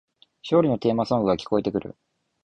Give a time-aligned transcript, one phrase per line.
[0.43, 1.95] 勝利のテーマソングが聞こえてくる